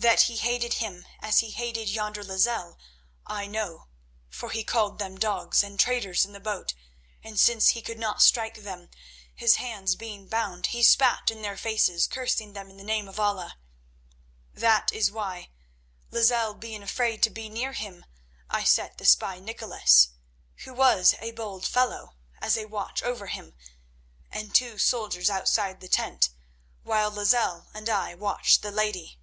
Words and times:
That 0.00 0.20
he 0.22 0.36
hated 0.36 0.74
him 0.74 1.06
as 1.20 1.40
he 1.40 1.50
hated 1.50 1.88
yonder 1.88 2.22
Lozelle 2.22 2.78
I 3.26 3.48
know, 3.48 3.88
for 4.30 4.50
he 4.50 4.62
called 4.62 5.00
them 5.00 5.18
dogs 5.18 5.64
and 5.64 5.78
traitors 5.78 6.24
in 6.24 6.32
the 6.32 6.38
boat; 6.38 6.72
and 7.24 7.38
since 7.38 7.70
he 7.70 7.82
could 7.82 7.98
not 7.98 8.22
strike 8.22 8.62
them, 8.62 8.90
his 9.34 9.56
hands 9.56 9.96
being 9.96 10.28
bound, 10.28 10.66
he 10.66 10.84
spat 10.84 11.32
in 11.32 11.42
their 11.42 11.56
faces, 11.56 12.06
cursing 12.06 12.52
them 12.52 12.70
in 12.70 12.76
the 12.76 12.84
name 12.84 13.08
of 13.08 13.18
Allah. 13.18 13.58
That 14.54 14.92
is 14.92 15.10
why, 15.10 15.50
Lozelle 16.12 16.54
being 16.54 16.84
afraid 16.84 17.20
to 17.24 17.30
be 17.30 17.48
near 17.48 17.72
him, 17.72 18.04
I 18.48 18.62
set 18.62 18.98
the 18.98 19.04
spy 19.04 19.40
Nicholas, 19.40 20.10
who 20.58 20.74
was 20.74 21.16
a 21.18 21.32
bold 21.32 21.66
fellow, 21.66 22.14
as 22.40 22.56
a 22.56 22.66
watch 22.66 23.02
over 23.02 23.26
him, 23.26 23.56
and 24.30 24.54
two 24.54 24.78
soldiers 24.78 25.28
outside 25.28 25.80
the 25.80 25.88
tent, 25.88 26.30
while 26.84 27.10
Lozelle 27.10 27.66
and 27.74 27.88
I 27.88 28.14
watched 28.14 28.62
the 28.62 28.70
lady." 28.70 29.16